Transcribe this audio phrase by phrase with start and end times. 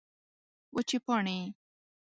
[0.75, 1.37] وچې پاڼې